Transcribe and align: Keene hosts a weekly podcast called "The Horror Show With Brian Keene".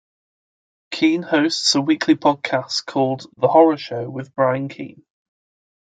Keene 0.89 1.21
hosts 1.21 1.75
a 1.75 1.81
weekly 1.81 2.15
podcast 2.15 2.87
called 2.87 3.27
"The 3.37 3.47
Horror 3.49 3.77
Show 3.77 4.09
With 4.09 4.33
Brian 4.33 4.67
Keene". 4.67 5.05